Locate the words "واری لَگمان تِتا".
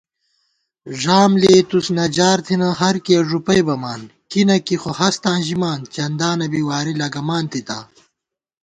6.69-7.79